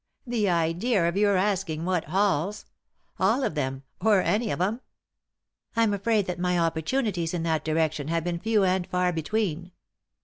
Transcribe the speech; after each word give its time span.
The 0.25 0.49
idea 0.49 1.07
of 1.07 1.15
your 1.15 1.37
asking 1.37 1.85
what 1.85 2.05
halls 2.05 2.65
1 3.17 3.29
All 3.29 3.43
of 3.43 3.53
them— 3.53 3.83
or 4.01 4.19
any 4.19 4.49
of 4.49 4.59
'em."" 4.59 4.81
I'm 5.75 5.93
afraid 5.93 6.25
that 6.25 6.39
my 6.39 6.57
opportunities 6.57 7.35
in 7.35 7.43
that 7.43 7.63
direction 7.63 8.07
have 8.07 8.23
been 8.23 8.39
few 8.39 8.63
and 8.63 8.87
far 8.87 9.13
between." 9.13 9.73